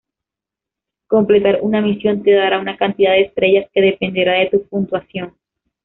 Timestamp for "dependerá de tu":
3.81-4.65